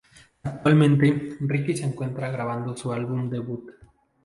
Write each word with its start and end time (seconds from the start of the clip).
Actualmente, 0.41 1.37
Ricky 1.41 1.77
se 1.77 1.85
encuentra 1.85 2.31
grabando 2.31 2.75
su 2.75 2.91
álbum 2.91 3.29
debut. 3.29 3.69